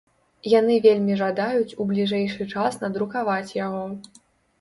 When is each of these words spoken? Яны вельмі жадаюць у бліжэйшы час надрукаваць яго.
Яны 0.51 0.77
вельмі 0.85 1.17
жадаюць 1.19 1.75
у 1.83 1.87
бліжэйшы 1.91 2.47
час 2.55 2.79
надрукаваць 2.85 3.55
яго. 3.59 3.83